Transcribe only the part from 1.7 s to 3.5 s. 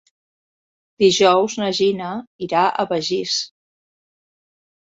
Gina irà a Begís.